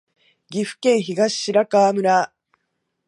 [0.49, 2.33] 岐阜県東白川村